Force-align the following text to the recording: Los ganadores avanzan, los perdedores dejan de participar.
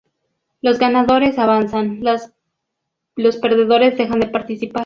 Los 0.63 0.79
ganadores 0.79 1.37
avanzan, 1.37 1.99
los 3.19 3.37
perdedores 3.37 3.99
dejan 3.99 4.19
de 4.19 4.29
participar. 4.29 4.79